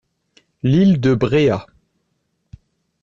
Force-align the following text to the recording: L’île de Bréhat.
L’île 0.63 0.99
de 0.99 1.13
Bréhat. 1.13 1.67